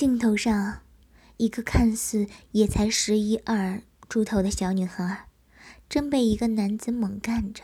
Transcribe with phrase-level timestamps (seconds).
[0.00, 0.80] 镜头上，
[1.36, 5.28] 一个看似也才十一二出头的小女孩，
[5.90, 7.62] 正被一个男子猛干着。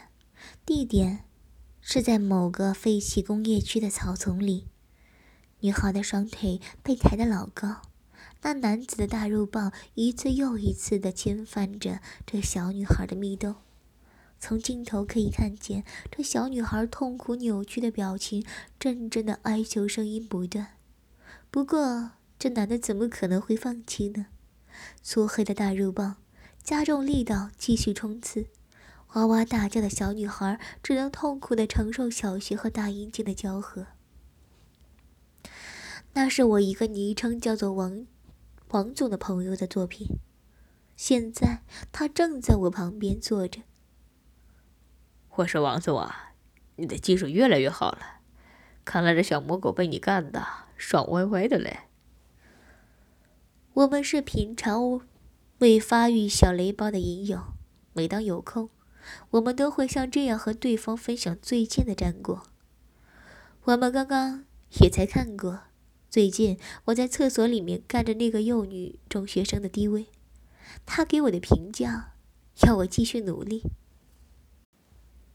[0.66, 1.20] 地点
[1.80, 4.66] 是在某个废弃工业区的草丛里。
[5.60, 7.80] 女孩的双腿被抬得老高，
[8.42, 13.54] 那男子的大肉棒一次又一次地侵犯着这小女孩的蜜豆。
[14.38, 18.44] 从镜头可以看见，这小女孩痛苦扭曲的表情，
[18.78, 20.72] 阵阵的哀求声音不断。
[21.50, 24.26] 不过，这男的怎么可能会放弃呢？
[25.02, 26.16] 粗黑的大肉棒
[26.62, 28.48] 加重力道，继续冲刺。
[29.14, 33.86] 哇哇大叫的小女孩只能痛苦地承受小穴和大阴茎的交合。
[36.12, 38.06] 那是我一个昵称叫做王
[38.68, 40.18] 王总的朋友的作品。
[40.96, 43.62] 现在他正在我旁边坐着。
[45.36, 46.32] 我说王总啊，
[46.76, 48.20] 你的技术越来越好了，
[48.84, 50.46] 看来这小母狗被你干的
[50.76, 51.85] 爽歪歪的嘞。
[53.76, 55.02] 我们是平常
[55.58, 57.42] 未发育小雷包的影友，
[57.92, 58.70] 每当有空，
[59.32, 62.44] 我们都会像这样和对方分享最近的战果。
[63.64, 64.46] 我们刚刚
[64.80, 65.64] 也才看过，
[66.08, 66.56] 最近
[66.86, 70.06] 我在厕所里面干着那个幼女中学生的低位，
[70.86, 72.14] 他给我的评价
[72.62, 73.64] 要我继续努力。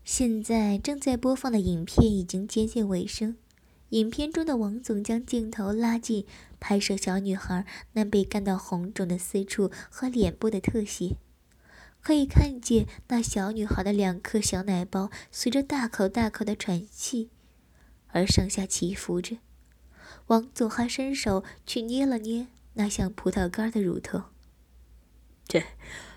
[0.04, 3.36] 现在正在播放的影片已经接近尾声。
[3.90, 6.26] 影片中的王总将镜头拉近，
[6.62, 11.18] 拍摄小女孩那被干到红肿的私处和脸部的特写，
[12.02, 17.32] 可以看见那小女孩的两颗小奶包随着大口大口的喘气
[18.10, 19.38] 而上下起伏着。
[20.28, 24.24] 王总还伸手去捏了捏那像葡萄干的乳头。
[25.48, 25.64] 这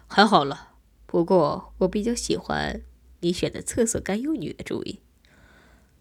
[0.07, 0.75] 还好了，
[1.07, 2.83] 不过我比较喜欢
[3.21, 5.01] 你选的厕所干幼女的主意。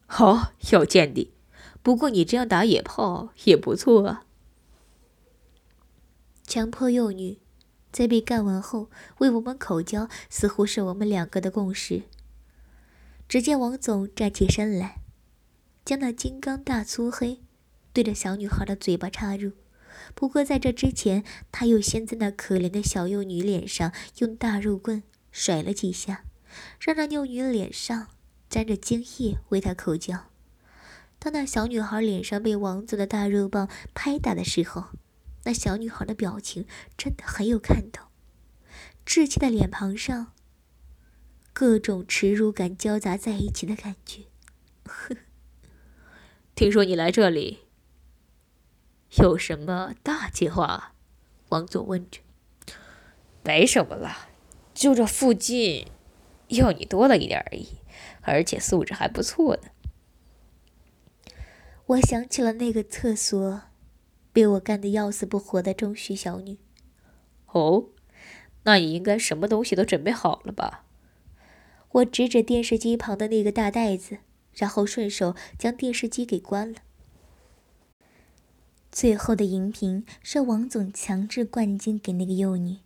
[0.05, 1.33] 好，有见地。
[1.81, 4.22] 不过你这样打野炮也不错啊。
[6.45, 7.39] 强迫幼女
[7.91, 12.04] 在被干完后为我们口交，似乎是我们两个的共识。
[13.27, 14.98] 只见王总站起身来，
[15.86, 17.42] 将那金刚大粗黑
[17.92, 19.54] 对着小女孩的嘴巴插入。
[20.14, 26.25] 不过在这之前，他又先在那可怜的小幼女脸上用大肉棍甩了几下，
[26.80, 28.08] 让那幼女脸上
[28.49, 30.25] 沾着精液为她口交。
[31.20, 34.86] 当那小女孩脸上被王总的大肉棒拍打的时候，
[35.45, 36.65] 那小女孩的表情
[36.98, 38.08] 真的很有看头，
[39.05, 40.33] 稚气的脸庞上，
[41.52, 44.23] 各种耻辱感交杂在一起的感觉。
[44.86, 45.15] 呵
[46.55, 47.61] 听说你来这里
[49.17, 50.93] 有什么大计划？
[51.49, 52.21] 王总问着。
[53.43, 54.30] 没什么了，
[54.73, 55.87] 就这附近
[56.48, 57.80] 要你多了一点而已，
[58.21, 59.64] 而且素质还不错呢。
[61.87, 63.64] 我想起了那个厕所，
[64.33, 66.58] 被我干得要死不活的中学小女。
[67.48, 67.86] 哦，
[68.64, 70.83] 那你应该什么东西都准备好了吧？
[71.92, 74.17] 我指指电视机旁的那个大袋子，
[74.55, 76.80] 然后顺手将电视机给关了。
[78.92, 82.77] 最后的荧屏是王总强制灌精给那个幼女，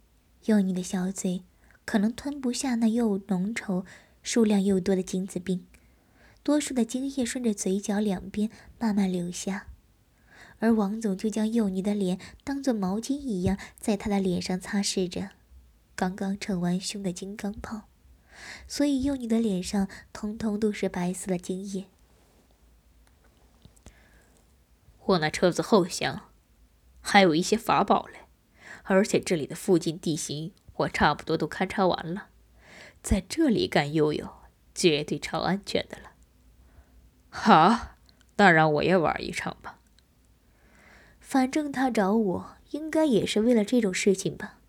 [0.46, 1.44] 幼女的小嘴
[1.86, 3.86] 可能吞不下那又浓稠、
[4.22, 5.66] 数量又多的精子冰。
[6.44, 8.50] 多数的精液顺着嘴角两边
[8.80, 9.68] 慢慢流下，
[10.59, 15.29] 而王总就将幼女的脸当做毛巾一样，在她的脸上擦拭着
[15.95, 17.84] 刚刚称完胸的金刚炮，
[18.68, 21.85] 所以幼女的脸上通通都是白色的精液。
[25.06, 26.29] 我那车子后厢
[27.01, 28.22] 还有一些法宝嘞，
[28.84, 32.28] 而且这里的附近地形我差不多都勘察完了，
[33.01, 34.29] 在这里干悠悠
[34.75, 36.12] 绝对超安全的了。
[37.29, 37.95] 好，
[38.35, 39.79] 那让我也玩一场吧。
[41.27, 44.59] 反正他找我，应该也是为了这种事情吧。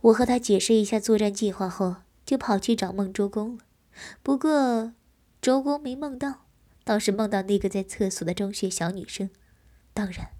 [0.00, 3.64] 我和他解释一下作战计划后，就跑去找孟周公了。
[4.22, 4.94] 不过，
[5.42, 6.46] 周公没梦到，
[6.84, 9.28] 倒是梦到那个在厕所的中学小女生。
[9.92, 10.30] 当然，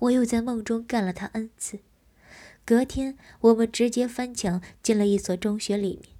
[0.00, 1.78] 我又在梦中干了他 n 次。
[2.66, 6.14] 隔天，我们直接翻墙进了一所中学里面。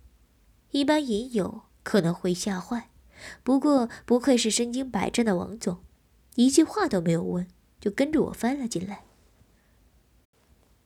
[0.70, 2.88] 一般隐友可能会吓坏。
[3.42, 5.80] 不过，不愧是身经百战的王总，
[6.36, 7.46] 一句话都没有问，
[7.82, 9.02] 就跟着我翻了进来。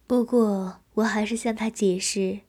[0.06, 2.40] 不过，我还是向他解释，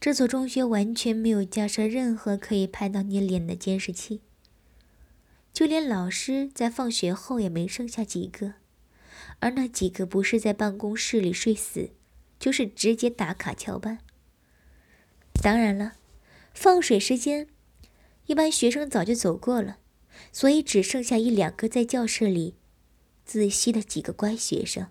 [0.00, 4.20] 这所中学完全没有架设任何可以拍到你脸的监视器，
[5.52, 8.54] 就连老师在放学后也没剩下几个，
[9.40, 11.90] 而那几个不是在办公室里睡死，
[12.38, 13.98] 就是直接打卡翘班。
[15.42, 15.94] 当然了，
[16.54, 17.48] 放水时间。
[18.26, 19.78] 一般学生早就走过了，
[20.30, 22.56] 所以只剩下一两个在教室里
[23.28, 24.86] 自习的几个乖学生。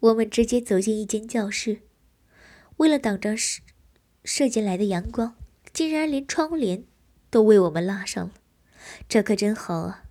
[0.00, 1.82] 我们直接走进一间教室，
[2.78, 3.60] 为了挡着射
[4.24, 5.36] 射进来的阳光，
[5.70, 6.84] 竟然连窗帘
[7.28, 8.32] 都为我们拉上了，
[9.10, 10.04] 这可真好啊！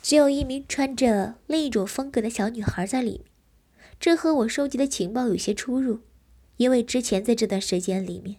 [0.00, 3.24] 只有一名穿着另一种风格的小女孩在里面，
[3.98, 6.02] 这和我收集的情报有些出入，
[6.56, 8.36] 因为之前在这段时间里面，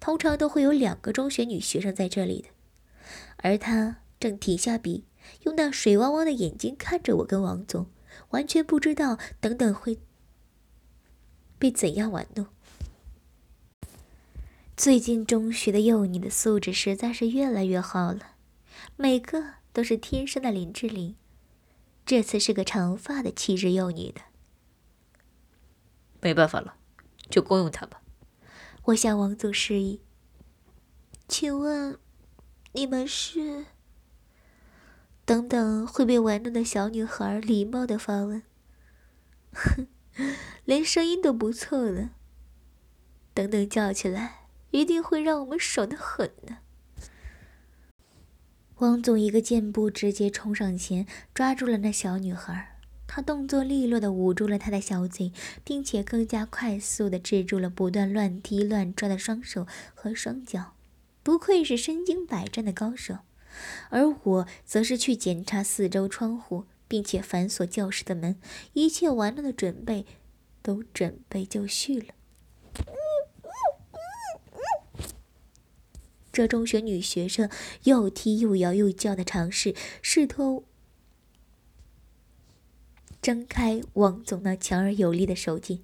[0.00, 2.48] 通常都会有两个中学女学生在这里的，
[3.36, 5.04] 而她正停下笔，
[5.42, 7.86] 用那水汪汪的眼睛看着我跟王总。
[8.30, 9.98] 完全不知道等等会
[11.58, 12.46] 被怎样玩弄。
[14.76, 18.34] 最近中学的幼女的素质实在是越来越好了，
[18.96, 21.16] 每个都是天生的林志玲。
[22.06, 24.20] 这次是个长发的气质幼女的，
[26.20, 26.76] 没办法了，
[27.28, 28.02] 就公用她吧。
[28.84, 30.00] 我向王总示意。
[31.28, 31.98] 请问，
[32.72, 33.66] 你们是？
[35.30, 38.42] 等等，会被玩弄的小女孩礼貌的发问
[39.54, 39.86] ：“哼，
[40.66, 42.10] 连声音都不错了。
[43.32, 46.58] 等等叫起来，一定会让我们爽的很呢。”
[48.78, 52.76] 王总一个箭步直接冲上前，抓住了那小女孩。
[53.06, 55.32] 他动作利落的捂住了她的小嘴，
[55.62, 60.72] 并且更加快速的制住了不断乱踢乱抓的双手和双脚。
[61.22, 63.18] 不愧是身经百战的高手。
[63.90, 68.40] 而我则是去检查四周窗户，并且反锁教室的门，
[68.72, 70.06] 一切玩弄的准备
[70.62, 72.14] 都准备就绪了。
[76.32, 77.50] 这中学女学生
[77.82, 80.64] 又踢又摇又叫的尝试，试图
[83.20, 85.82] 挣开王总那强而有力的手劲。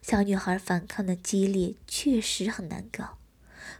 [0.00, 3.18] 小女孩反抗的激烈，确实很难搞。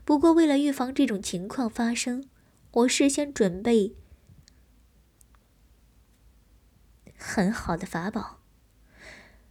[0.04, 2.28] 不过为了预防这种情况发生，
[2.72, 3.94] 我事先准备
[7.18, 8.40] 很好的法宝，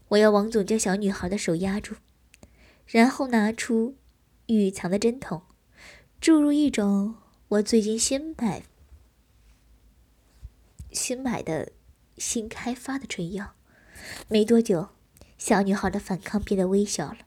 [0.09, 1.97] 我要王总将小女孩的手压住，
[2.88, 3.95] 然后拿出
[4.47, 5.44] 预藏的针筒，
[6.19, 7.15] 注入一种
[7.50, 8.63] 我最近新买
[10.91, 11.71] 新买的
[12.17, 13.53] 新开发的春药。
[14.27, 14.89] 没多久，
[15.38, 17.19] 小女孩的反抗变得微小了，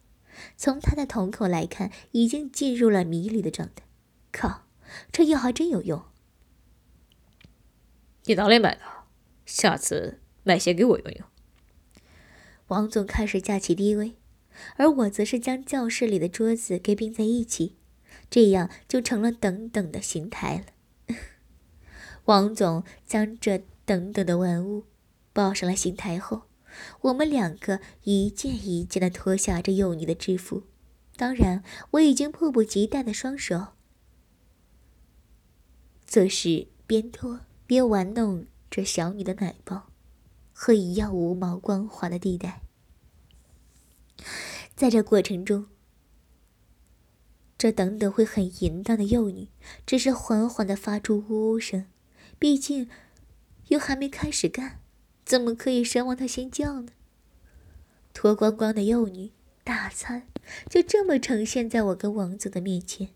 [0.57, 3.85] 从她的瞳孔来看，已经进入了迷离的状态。
[4.33, 4.65] 靠！
[5.13, 6.05] 这药还真有用，
[8.25, 8.81] 你哪里买的？
[9.47, 11.27] 下次买些给我用用。
[12.69, 14.17] 王总开始架起低威，
[14.77, 17.77] 而我则是将教室里的桌子给并在一起，
[18.31, 21.17] 这样就成了等等的形态了。
[22.25, 24.85] 王总将这等等的文物
[25.35, 26.45] 抱上了刑台后，
[27.03, 30.63] 我们两个一件一件的脱下这幼女的制服，
[31.17, 33.74] 当然，我已经迫不及待的双手。
[36.07, 39.91] 则是边脱边玩弄着小女的奶包
[40.53, 42.61] 和一样无毛光滑的地带。
[44.77, 45.67] 在这过程中，
[47.57, 49.49] 这等等会很淫荡的幼女
[49.87, 51.87] 只是缓缓的发出呜呜声，
[52.39, 52.89] 毕竟
[53.69, 54.81] 又还没开始干，
[55.25, 56.93] 怎么可以奢望她先叫呢？
[58.13, 59.33] 脱光光的幼女
[59.65, 60.29] 大餐
[60.69, 63.11] 就这么呈现在我跟王子的面前。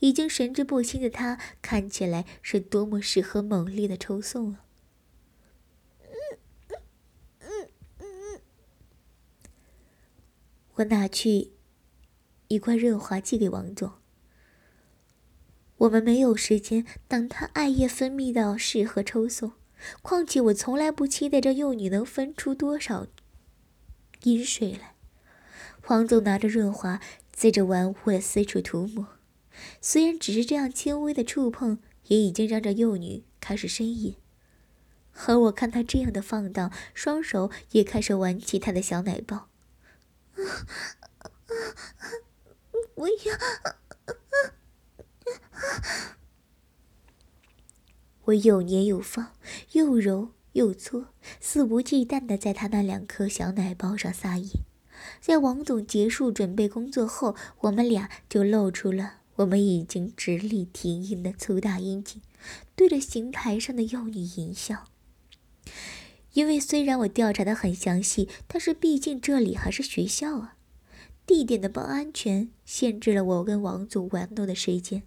[0.00, 4.64] 已经神志不清的他，看起来是多么适合猛烈的抽送啊！
[10.76, 11.52] 我拿去
[12.48, 13.92] 一块润滑剂给王总。
[15.78, 19.52] 我们没有时间等他艾叶分泌到适合抽送，
[20.00, 23.06] 况且我从来不期待这幼女能分出多少
[24.22, 24.94] 饮水来。
[25.88, 27.00] 王总拿着润滑，
[27.32, 29.11] 在这玩物的四处涂抹。
[29.80, 31.78] 虽然只是这样轻微的触碰，
[32.08, 34.16] 也已经让这幼女开始呻吟。
[35.26, 39.48] 而我看她这样的放荡，双手也开始玩起她的小奶包。
[42.94, 43.14] 不要！
[48.24, 49.32] 我又捏又放，
[49.72, 51.08] 又揉又搓，
[51.40, 54.60] 肆无忌惮的在她那两颗小奶包上撒野。
[55.20, 59.21] 在王总结束准备工作后，我们俩就露出了。
[59.42, 62.22] 我们已经直立挺硬的粗大阴茎，
[62.74, 64.84] 对着刑台上的幼女淫笑。
[66.32, 70.56] 因为虽然我调查的很详细，但是毕竟这里还是学校啊，
[71.26, 75.02] 地点的不安全限制了我跟王总玩弄的时间。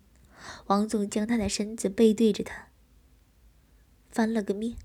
[0.68, 2.68] 王总将他的身子背对着他，
[4.10, 4.76] 翻了个面，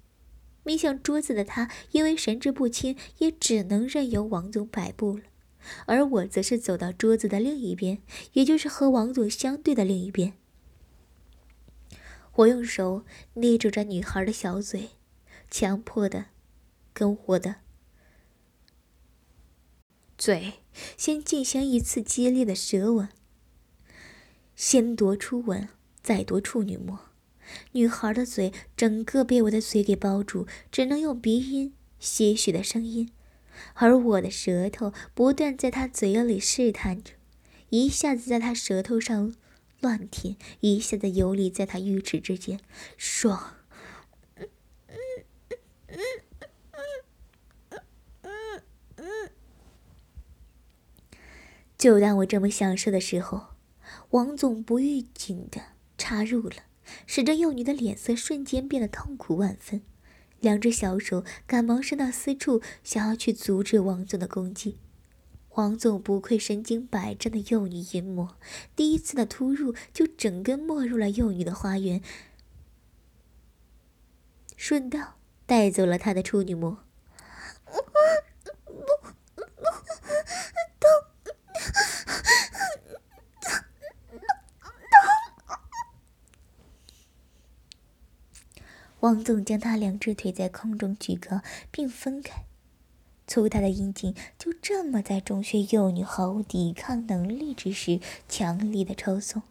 [0.64, 5.24] 面向桌子的他因为神志不清，也只能任由王总摆布了。
[5.86, 8.02] 而我则是走到桌子的另一边，
[8.32, 10.34] 也就是和王总相对的另一边。
[12.34, 14.90] 我用手捏住这女孩的小嘴，
[15.50, 16.26] 强迫的
[16.92, 17.56] 跟我的
[20.16, 20.54] 嘴
[20.96, 23.08] 先进行一次激烈的舌吻，
[24.54, 25.68] 先夺初吻，
[26.02, 26.98] 再夺处女膜。
[27.72, 33.10] 女孩的嘴整个被我的嘴给包住，只能用鼻音些许的声音，
[33.74, 37.12] 而我的舌头不断在她嘴里试探着，
[37.68, 39.34] 一下子在她舌头上
[39.80, 42.60] 乱舔，一下子游离在她玉齿之间，
[42.96, 43.54] 爽。
[51.78, 53.54] 就当我这么享受的时候，
[54.10, 55.62] 王总不预警的
[55.96, 56.56] 插入了，
[57.06, 59.80] 使得幼女的脸色瞬间变得痛苦万分，
[60.40, 64.78] 两只小手赶忙伸到私处，想要去阻止王总的攻击。
[65.54, 68.36] 王总不愧身经百战的幼女淫魔，
[68.74, 72.00] 第一次的突入就整根没入了幼女的花园，
[74.56, 75.16] 顺道
[75.46, 76.78] 带走了她的处女膜。
[89.00, 91.40] 王总将他两只腿在空中举高
[91.70, 92.44] 并分开，
[93.26, 99.42] 粗大的阴茎就这么在中学幼女毫无抵抗能力之时强力的抽送，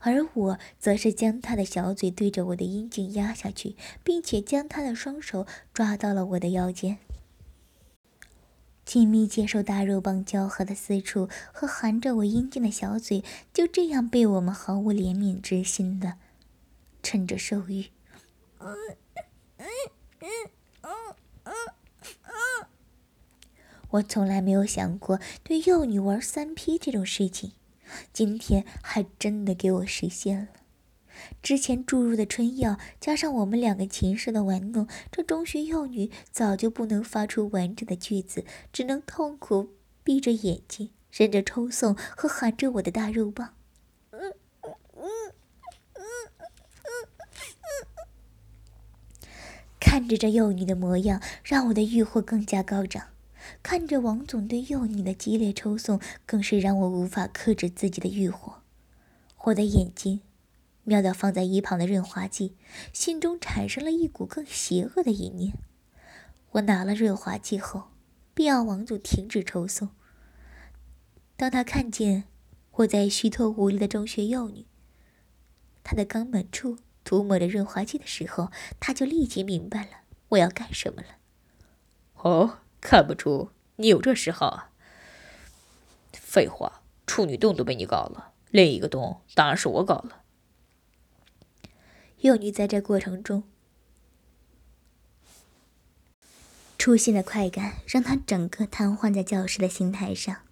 [0.00, 6.98] 而我则是将他的小嘴对着我的阴茎压下去，并且将他的双手抓到了我的腰间，
[8.84, 16.18] 紧密接受大肉棒交合的私处和含着我阴茎的小嘴，就这样被我们毫无怜悯之心的
[17.02, 17.86] 趁着受欲。
[23.90, 27.52] 我从来没有想过对幼女玩三 P 这种事情，
[28.10, 30.48] 今天还真的给我实现了。
[31.42, 43.54] 之前注入的春药，加上我们两个禽兽的玩弄，这中学幼女早就不能发出完整的句子，只能痛苦闭着眼睛，忍着抽送和含着我的大肉棒。
[49.92, 53.08] 看着这幼女的模样，让我的欲火更加高涨；
[53.62, 58.62] 看着王总对幼女的激烈抽送，更是让我无法克制自己的欲火。
[59.42, 60.22] 我的眼睛
[60.84, 62.56] 瞄到放在一旁的润滑剂，
[62.94, 65.52] 心中产生了一股更邪恶的一念。
[66.52, 67.90] 我拿了润滑剂后，
[68.32, 69.90] 便要王总停止抽送。
[71.36, 72.24] 当他看见
[72.76, 74.64] 我在虚脱无力的中学幼女，
[75.84, 76.78] 他的肛门处。
[77.04, 79.90] 涂抹着润滑剂的时候，他就立即明白了
[80.28, 81.08] 我要干什么了。
[82.14, 84.70] 哦，看不出你有这嗜好啊！
[86.12, 90.22] 废话，处女洞都被你搞了，另一个洞当然是我搞了。
[92.18, 93.42] 幼女在这过程中
[96.78, 100.42] 出现的快感，让她整个瘫痪在教室的刑台上。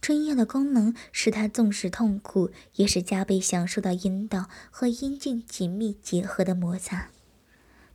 [0.00, 7.10] 春药的功能使他纵使痛苦，也是加倍享受到阴道和阴茎紧密结合的摩擦。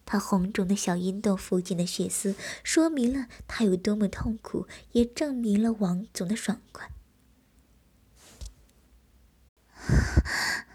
[0.05, 6.91] 他红肿的小阴道附近的血丝，说明了他有多么痛苦，也证明了王总的爽快。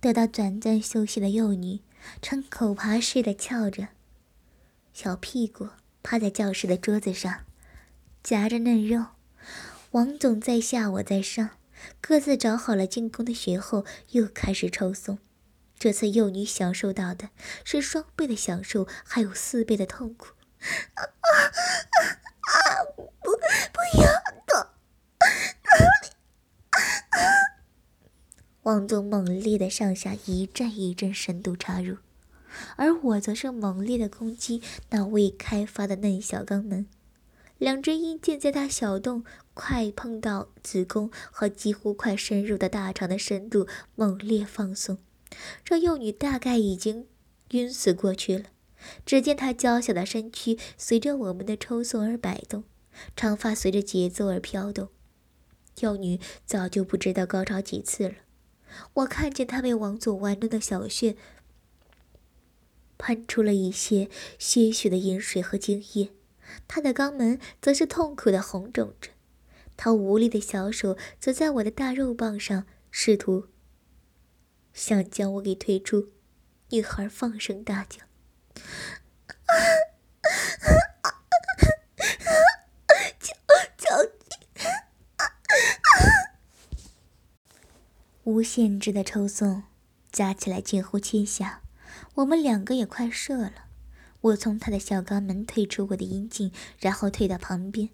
[0.00, 1.80] 得到短暂休息的幼女，
[2.20, 3.88] 呈口爬似的翘着
[4.92, 5.70] 小屁股，
[6.02, 7.47] 趴在教室的桌子上。
[8.22, 9.06] 夹着嫩肉，
[9.92, 11.50] 王总在下，我在上，
[12.00, 15.18] 各自找好了进攻的穴后，又开始抽送。
[15.78, 17.30] 这次幼女享受到的
[17.64, 20.34] 是双倍的享受，还有四倍的痛苦。
[20.94, 21.28] 啊啊
[22.42, 22.58] 啊！
[22.96, 24.08] 不，不要！
[28.62, 31.96] 王总猛烈的上下一阵一阵深度插入，
[32.76, 34.60] 而我则是猛烈的攻击
[34.90, 36.86] 那未开发的嫩小肛门。
[37.58, 44.98] 两只阴茎在大小洞快碰到子宫和几乎快深入的大肠的深度猛烈放松，
[45.64, 47.06] 这幼女大概已经
[47.50, 48.44] 晕死过去了。
[49.04, 52.62] 只见她娇小的身躯随着我们的抽送而摆动，
[53.16, 54.88] 长发随着节奏而飘动。
[55.80, 58.14] 幼女早就不知道高潮几次了。
[58.94, 61.16] 我看见她被王总玩弄的小穴
[62.96, 66.10] 喷出了一些些许的饮水和精液。
[66.66, 69.10] 他的肛门则是痛苦的红肿着，
[69.76, 73.48] 他无力的小手则在我的大肉棒上试图
[74.72, 76.10] 想将我给推出。
[76.70, 78.00] 女孩放声大叫
[83.18, 83.34] ：“求
[83.78, 84.46] 求你！”
[88.24, 89.62] 无限制的抽送
[90.12, 91.62] 加起来近乎七下，
[92.16, 93.67] 我们两个也快射了。
[94.28, 97.90] 我从他的小肛门退出我的阴茎，然后退到旁边。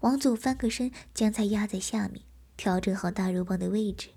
[0.00, 2.22] 王祖翻个身，将他压在下面，
[2.56, 4.08] 调整好大肉棒的位置，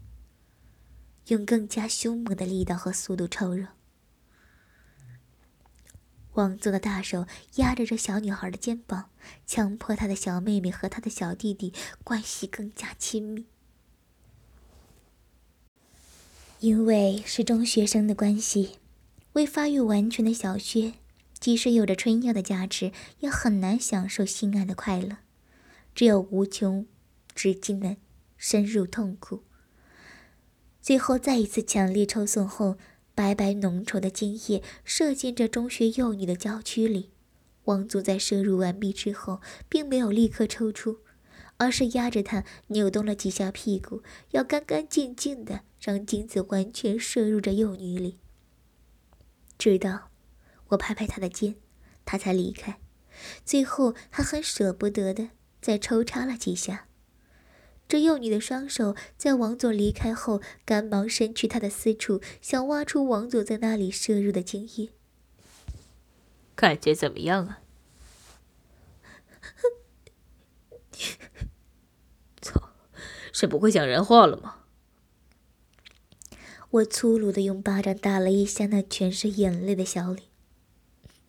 [1.28, 3.68] 用更加凶猛的力道和速度抽热。
[6.34, 9.12] 王祖的大手压着这小女孩的肩膀，
[9.46, 11.72] 强迫她的小妹妹和她的小弟弟
[12.04, 13.46] 关系更加亲密。
[16.60, 18.80] 因为是中学生的关系，
[19.34, 20.94] 未发育完全的小薛，
[21.44, 25.18] 即使有着春药的加持，也很难享受性爱的快乐，
[25.94, 26.86] 只有无穷
[27.36, 27.98] 至尽的
[28.38, 29.44] 深入痛苦。
[30.82, 32.78] 最后再一次强烈抽送后。
[33.14, 37.12] 白白浓稠的精液射进这中学幼女的娇躯里，
[37.66, 41.02] 王祖在摄入完毕之后，并没有立刻抽出，
[41.58, 48.18] 而是压着她扭动了几下屁股，要干干净净的让精子完全射入这幼女里。
[49.60, 50.10] 直到
[50.74, 51.56] 我拍拍他的肩，
[52.06, 52.80] 他才离开，
[53.46, 55.30] 最后他很舍不得的
[55.62, 56.88] 再抽插了几下。
[57.88, 64.89] 这幼女的双手在王佐离开后，赶忙伸去他的私处，想挖出王佐在那里摄入的精液。
[66.56, 67.60] 感觉怎么样啊？
[72.42, 72.70] 操，
[73.32, 74.60] 是不会讲人话了吗？
[76.72, 80.27] 我粗鲁的用巴掌打了一下那全是眼泪的小脸。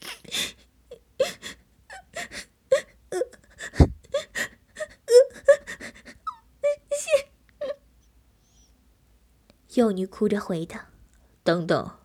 [9.75, 10.91] 幼女哭着回答
[11.43, 11.99] ：“等等，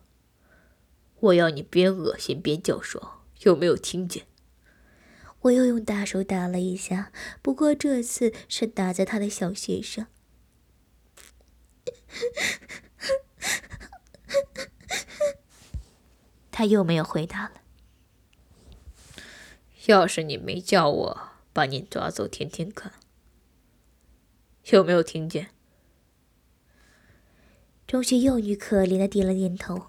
[1.20, 4.26] 我要你边恶心边叫爽，有没有听见？”
[5.42, 10.08] 我又用大手打了一下，不过这次是打在他的小穴上。
[16.50, 17.59] 他又没有回答了。
[19.90, 21.20] 要是你没叫我
[21.52, 22.92] 把你抓走天天看，
[24.66, 25.48] 有没有听见？
[27.88, 29.86] 中学幼女可怜的点了点头，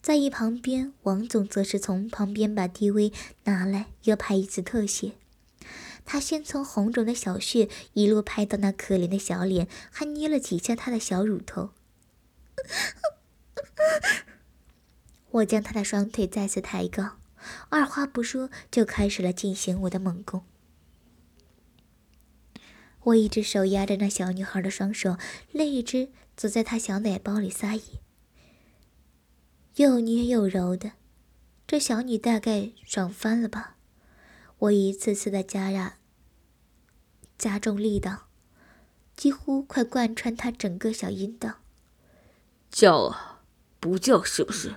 [0.00, 3.12] 在一旁边，王总则是从旁边把 DV
[3.44, 5.14] 拿来，又拍一次特写。
[6.04, 11.70] 他先从红肿的小穴一路拍到那可怜的小脸，还捏了几下他的小乳头。
[15.32, 17.16] 我将他的双腿再次抬高，
[17.68, 20.44] 二话不说就开始了进行我的猛攻。
[23.04, 25.16] 我一只手压着那小女孩的双手，
[25.52, 26.10] 另一只。
[26.36, 27.82] 则在她小奶包里撒野，
[29.76, 30.92] 又捏又揉的，
[31.66, 33.76] 这小女大概爽翻了吧？
[34.60, 35.98] 我一次次的加压，
[37.36, 38.28] 加重力道，
[39.14, 41.56] 几乎快贯穿她整个小阴道。
[42.70, 43.42] 叫啊，
[43.78, 44.76] 不叫是不是？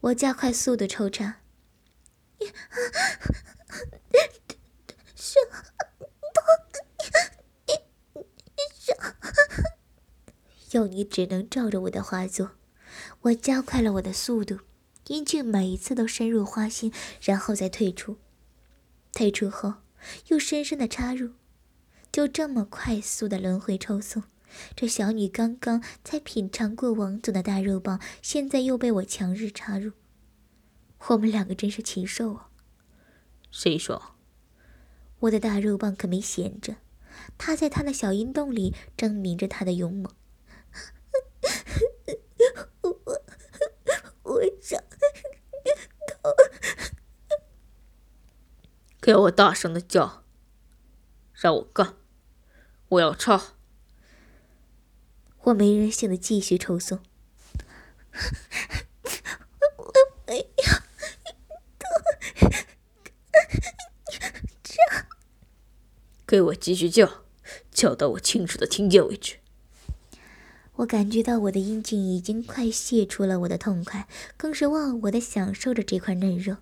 [0.00, 1.40] 我加快速度抽插。
[10.72, 12.52] 幼女只能照着我的话做，
[13.22, 14.60] 我加快了我的速度，
[15.06, 18.18] 阴茎每一次都深入花心，然后再退出，
[19.14, 19.76] 退出后
[20.26, 21.32] 又深深的插入，
[22.12, 24.22] 就这么快速的轮回抽送。
[24.74, 29.92] 这小女刚刚才品尝过王总的大肉棒，现在又被我强日插入，
[31.08, 32.48] 我们两个真是禽兽啊！
[33.50, 34.14] 谁说？
[35.20, 36.76] 我的大肉棒可没闲着，
[37.36, 40.10] 他在他的小阴洞里证明着他的勇猛。
[42.82, 42.90] 我
[44.22, 44.80] 我想
[46.06, 46.32] 痛，
[49.00, 50.22] 给我大声的叫，
[51.32, 51.96] 让我干，
[52.90, 53.57] 我要插。
[55.48, 56.98] 我没人性的继续抽送，
[59.78, 59.94] 我
[60.26, 60.44] 没有
[61.78, 61.88] 痛，
[64.62, 64.74] 这，
[66.26, 67.24] 给我继续叫，
[67.70, 69.36] 叫到我清楚的听见为止。
[70.74, 74.06] 我感觉到我的阴茎已经快泄出了我的痛快，
[74.36, 76.58] 更是忘我的享受着这块嫩肉。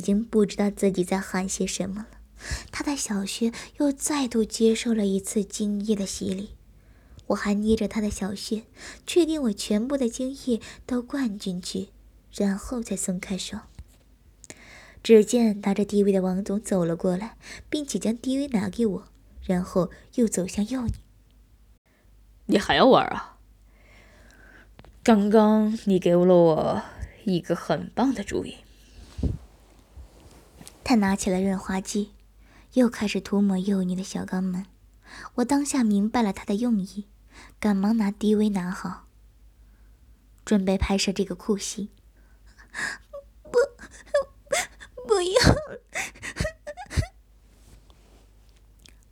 [0.00, 2.18] 已经不知道自己在喊些什么了，
[2.72, 6.52] 他的小穴又再度接受了一次精液的洗礼。
[7.26, 8.62] 我还捏着他的小穴，
[9.06, 11.90] 确定我全部的精液都灌进去，
[12.34, 13.58] 然后再松开手。
[15.02, 17.36] 只见拿着 DV 的王总走了过来，
[17.68, 19.08] 并且将 DV 拿给我，
[19.44, 20.94] 然后又走向幼女。
[22.46, 23.36] 你还要玩啊？
[25.02, 26.82] 刚刚你给了我
[27.24, 28.56] 一个很棒的主意。
[30.90, 32.14] 他拿起了润滑剂，
[32.72, 34.66] 又开始涂抹幼女的小肛门。
[35.34, 37.06] 我当下明白了他的用意，
[37.60, 39.06] 赶忙拿 DV 拿好，
[40.44, 41.90] 准备拍摄这个酷戏。
[43.44, 43.52] 不，
[45.06, 45.54] 不要！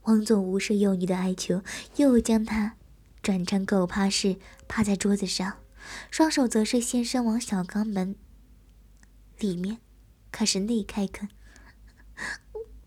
[0.03, 1.63] 王总无视幼女的哀求，
[1.95, 2.75] 又将她
[3.23, 5.59] 转成狗趴式，趴在桌子上，
[6.11, 8.17] 双手则是先伸往小肛门
[9.39, 9.79] 里面，
[10.33, 11.29] 开始内开垦。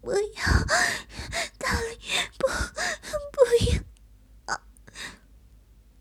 [0.02, 0.20] 不要，
[1.60, 1.98] 大力，
[2.40, 2.48] 不，
[3.32, 3.40] 不
[4.48, 4.62] 要！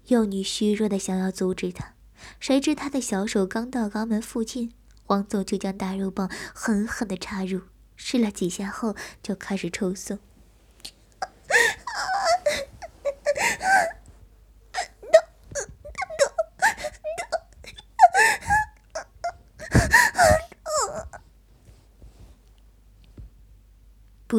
[0.06, 1.94] 幼女虚弱的想要阻止他，
[2.40, 4.72] 谁知他的小手刚到肛门附近，
[5.06, 7.60] 王总就将大肉棒狠狠的插入，
[7.94, 10.18] 试了几下后就开始抽送。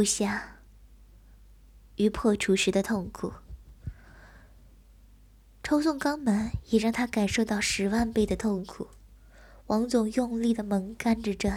[0.02, 0.58] 不下
[1.98, 3.34] 于破除时的痛苦，
[5.62, 8.88] 抽送肛门也让他感受到十万倍的痛苦。
[9.68, 11.52] 王总用力的猛干着这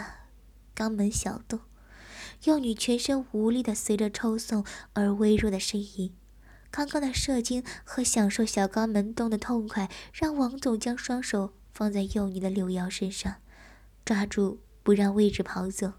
[0.75, 1.61] 肛门小洞，
[2.43, 6.15] 幼女全身无力的随着抽送而微弱的呻吟。
[6.69, 13.37] 刚刚的射精和享受小肛门洞的痛快，让王总将双手放在幼女的柳腰身上，
[14.05, 15.93] 抓住不让位置跑走，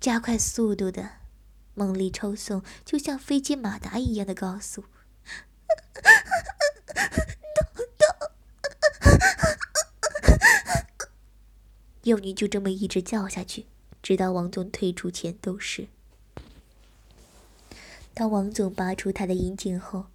[0.00, 1.23] 加快速度的。
[1.74, 4.84] 猛力抽送，就像飞机马达一样的高速。
[12.04, 13.66] 幼女就这么一直叫下去，
[14.02, 15.88] 直到王总退出前都是。
[18.12, 20.06] 当王总拔出他的阴茎后，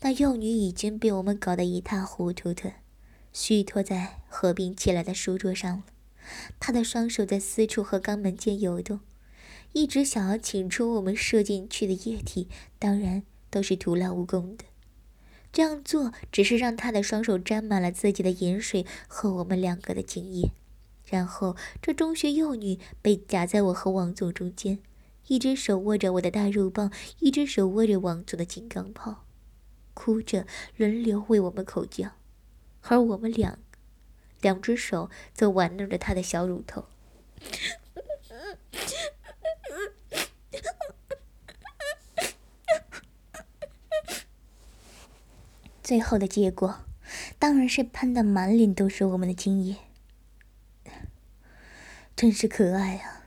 [0.00, 2.74] 那幼女已经被我们搞得一塌糊涂的，
[3.32, 5.84] 虚脱在合并起来的书桌上了。
[6.58, 9.00] 她的双手在私处和肛门间游动。
[9.72, 14.64] 一直想要请出我们射进去的液体，当然都是徒劳无功的。
[15.52, 20.50] 这样做只是让他的双手沾满了自己的盐水和我们两个的精液，
[21.06, 24.78] 然后这中学幼女被夹在我和王总中间，
[25.26, 29.24] 一只手握着我的大肉棒，一只手握着王总的金刚炮，
[29.94, 32.10] 哭着轮流为我们口交，
[32.82, 33.58] 而我们两
[34.42, 36.84] 两只手则玩弄着他的小乳头。
[45.88, 46.80] 最后的结果，
[47.38, 49.76] 当然是喷的满脸都是我们的精液，
[52.14, 53.24] 真是可爱啊！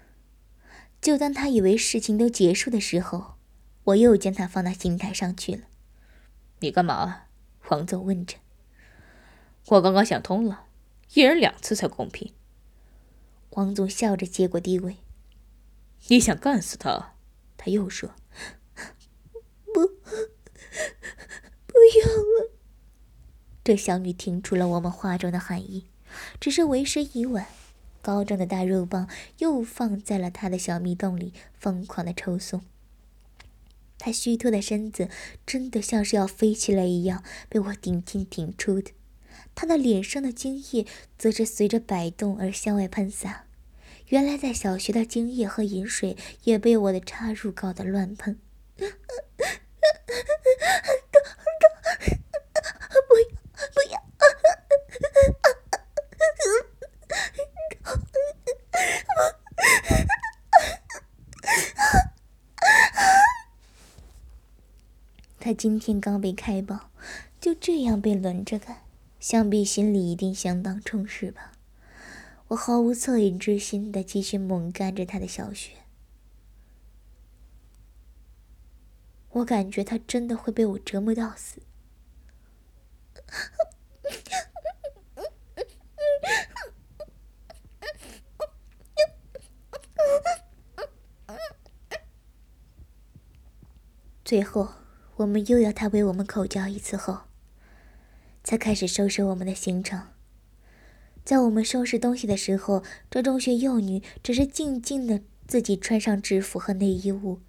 [1.02, 3.34] 就当他以为事情都结束的时候，
[3.86, 5.64] 我又将他放到刑台上去了。
[6.60, 7.24] 你干嘛？
[7.70, 8.38] 王总问着。
[9.70, 10.68] 我刚刚想通了，
[11.16, 12.32] 一人两次才公平。
[13.54, 14.98] 王总笑着接过地位。
[16.10, 17.16] 你想干死他？
[17.58, 18.14] 他又说。
[19.74, 19.98] 不
[21.82, 22.52] 不要了。
[23.64, 25.88] 这小女听出了我们话中的含义，
[26.40, 27.48] 只是为时已晚。
[28.04, 32.62] 高壮的大肉棒又放在了她的小蜜洞里，疯狂的抽送。
[33.98, 35.10] 她虚脱的身子
[35.44, 38.92] 真的像是要飞起来一样，被我顶进顶出的。
[39.56, 40.86] 她的脸上的精液
[41.18, 43.46] 则是随着摆动而向外喷洒。
[44.10, 48.40] 原来在小学的精液和饮水也被我的插入搞得乱喷。
[65.62, 66.90] 今天刚被开爆，
[67.40, 68.82] 就这样被轮着干，
[69.20, 71.52] 想必心里一定相当充实吧。
[72.48, 75.74] 我毫无恻隐之心的继续猛干着他的小穴，
[79.30, 81.62] 我感觉他真的会被我折磨到死。
[94.26, 94.81] 最后。
[95.22, 97.22] 我们又要他为我们口交一次后，
[98.44, 100.08] 才开始收拾我们的行程。
[101.24, 107.40] 在我们收拾东西的时候，这中学幼女只是静静的自己穿上制服和内衣物，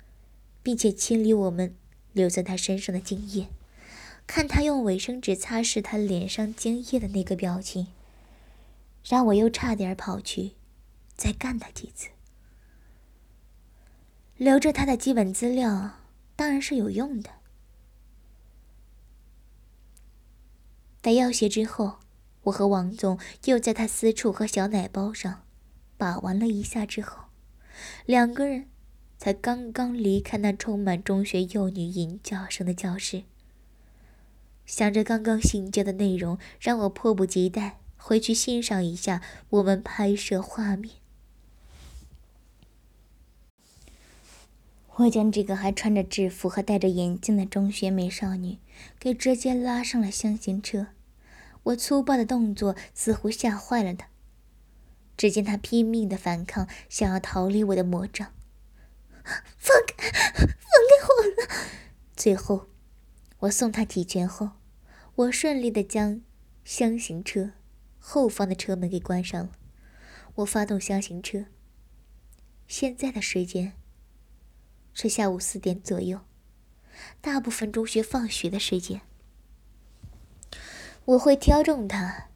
[0.63, 1.75] 并且清理我们
[2.13, 3.49] 留在她身上的精液。
[4.27, 7.87] 看她用卫生纸擦拭她脸上精液的那个表情，
[9.05, 10.53] 让我又差点跑去
[11.17, 12.09] 再干她几次。
[14.37, 15.93] 留着她的基本资料。
[16.35, 17.31] 当然是有用的。
[21.03, 21.95] 戴药鞋之后，
[22.45, 25.43] 我和王总又在他私处和小奶包上
[25.99, 27.25] 把玩了一下之后，
[28.07, 28.69] 两个人
[29.19, 33.25] 才刚刚离开那充满中学幼女吟叫声的教室。
[34.65, 40.95] 想着刚刚性交的内容，让我迫不及待回去欣赏一下我们拍摄画面。
[44.97, 48.59] 我将这个还穿着制服和戴着眼镜的中学美少女
[48.99, 50.89] 给直接拉上了箱型车。
[51.65, 54.09] 我粗暴的动作似乎吓坏了他。
[55.17, 58.33] 只见他拼命的反抗，想要逃离我的魔掌。
[59.59, 61.67] 放开，放开我了！
[62.17, 62.69] 最后，
[63.41, 64.53] 我送他几拳后，
[65.15, 66.23] 我顺利的将
[66.65, 67.53] 箱型车
[67.99, 69.53] 后方的车门给关上了。
[70.37, 71.45] 我发动箱型车。
[72.67, 73.75] 现在的时间。
[74.95, 76.21] 是下午四点左右，
[77.21, 79.01] 大部分中学放学的时间。
[81.05, 82.29] 我会挑中他，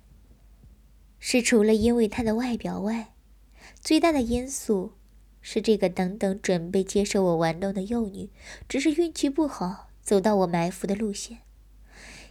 [1.19, 3.15] 是除了因为他的外表外，
[3.81, 4.95] 最大的因素
[5.41, 8.31] 是这个等等准备接受我玩弄的幼女，
[8.69, 11.39] 只是运气不好，走到我埋伏的路线。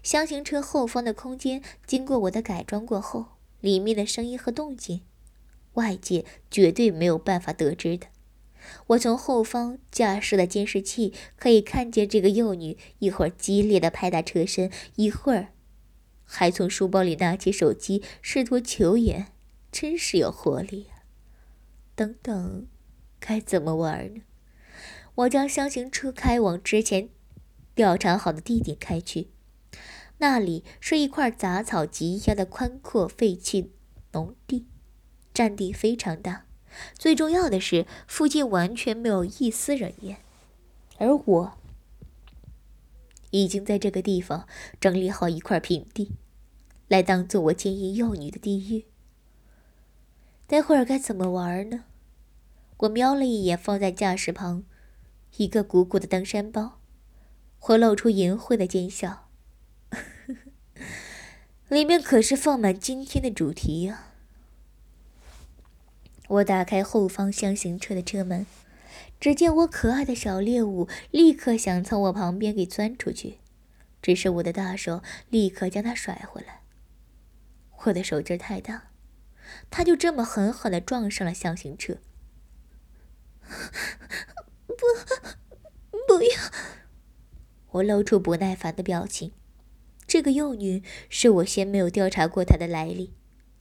[0.04, 5.02] 箱型车后方的空间经过我的改装过后，里面的声音和动静，
[5.74, 8.08] 外界绝对没有办法得知的。
[8.88, 15.50] 我从后方驾驶的监视器可以看见这个幼女一会儿激烈的拍打车身，一会儿
[16.24, 19.28] 还从书包里拿起手机试图求援，
[19.72, 21.04] 真是有活力啊！
[21.96, 22.68] 等等，
[23.20, 24.22] 该怎么玩呢？
[25.16, 27.10] 我将箱型车开往之前
[27.74, 29.30] 调查好的地点开去，
[30.18, 33.72] 那里是一块杂草及腰的宽阔废弃
[34.14, 34.66] 农地，
[35.34, 36.45] 占地非常大。
[36.94, 40.18] 最重要的是，附近完全没有一丝人烟，
[40.98, 41.58] 而我
[43.32, 44.48] 已经在这个地方
[44.80, 46.12] 整理好一块平地，
[46.88, 48.86] 来当做我经营幼女的地狱。
[50.48, 51.86] 待会儿该怎么玩呢？
[52.78, 54.64] 我瞄了一眼放在驾驶旁
[55.38, 56.80] 一个鼓鼓的登山包，
[57.68, 59.30] 我露出淫秽的奸笑，
[61.68, 64.15] 里面可是放满今天的主题呀。
[66.28, 68.46] 我打开后方箱型车的车门，
[69.20, 73.40] 只见我可爱的小猎物立刻想从我旁边给钻出去，
[74.02, 76.62] 只是我的大手立刻将它甩回来。
[77.84, 78.90] 我的手劲太大，
[79.70, 81.98] 它就这么狠狠地撞上了箱型车。
[84.66, 84.76] 不，
[86.08, 86.30] 不要！
[87.72, 89.34] 我露出不耐烦的表情。
[90.08, 93.14] 这个幼女是我先没有调查过她的来历。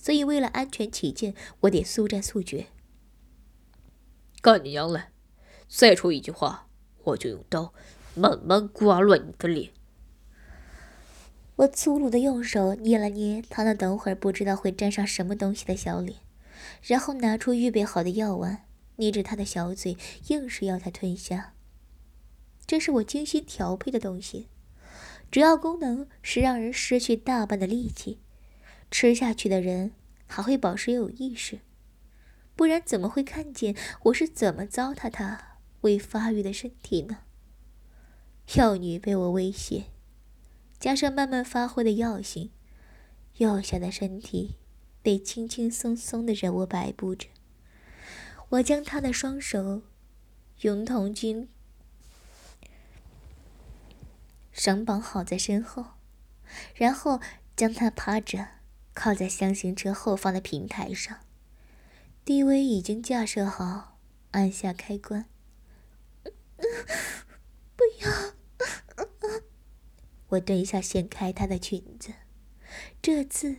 [0.05, 2.67] 所以，为了安全起见，我得速战速决。
[4.43, 5.05] 干你娘嘞！
[5.67, 6.69] 再说一句话，
[7.05, 7.73] 我就用刀
[8.14, 9.73] 慢慢刮乱你的脸。
[11.57, 16.19] 我粗鲁的用手捏了捏他那等会儿不知道会沾上什么东西的小脸，
[16.83, 21.55] 然后拿出预备好的药丸，捏着他的小嘴，硬是要他吞下。
[22.67, 24.49] 这是我精心调配的东西，
[25.31, 28.19] 主要功能是让人失去大半的力气。
[28.94, 29.90] 吃下去的人
[30.28, 31.59] 还会保持有意识，
[32.54, 37.24] 不然怎么会看见我是怎么糟蹋他未发育的身体呢？
[38.54, 39.87] 药女被我威胁，
[40.78, 42.52] 加上慢慢发挥的药性，
[43.38, 44.59] 幼小的身体
[45.02, 47.26] 被轻轻松松的任我摆布着。
[48.50, 49.83] 我将他的双手
[50.61, 51.48] 用铜筋
[54.52, 55.85] 绳绑好在身后，
[56.76, 57.20] 然后
[57.57, 58.50] 将他趴着。
[58.94, 61.18] 靠在箱型车后方的平台上
[62.24, 63.98] ，DV 已经架设好，
[64.30, 65.26] 按下开关。
[67.76, 68.35] 不要！
[70.28, 72.14] 我蹲下掀开她的裙子，
[73.02, 73.57] 这次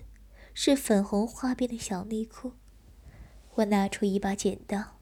[0.53, 2.53] 是粉红花边的小内裤。
[3.55, 4.99] 我拿出一把剪刀，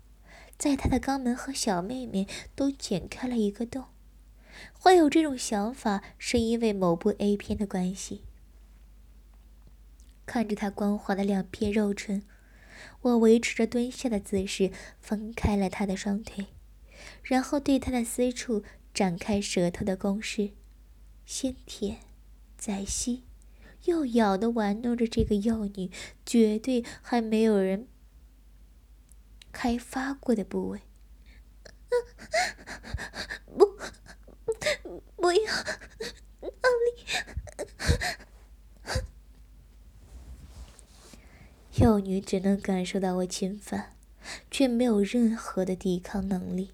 [0.57, 3.85] 在她的肛门和小妹妹都剪开了一个洞。
[4.73, 8.23] 会有这种想法，是因为某部 A 片的关系。
[10.25, 12.23] 看着他光滑的两片肉唇，
[13.01, 16.47] 我维持着蹲下的姿势，分开了他的双腿，
[17.23, 20.51] 然后对他的私处展开舌头的攻势，
[21.25, 21.99] 先舔，
[22.57, 23.23] 再吸，
[23.85, 25.91] 又咬的玩弄着这个幼女
[26.25, 27.87] 绝对还没有人
[29.51, 30.81] 开发过的部位。
[33.55, 33.77] 不，
[35.15, 35.53] 不要，
[36.41, 37.03] 奥利。
[41.83, 43.97] 幼女只能感受到我侵犯，
[44.49, 46.69] 却没有任何的抵抗能力。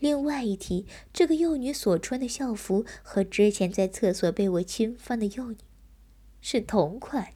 [0.00, 5.58] 另外一提，这个幼女所穿的校服和之前在厕所被我侵犯的幼女
[6.40, 7.34] 是同款。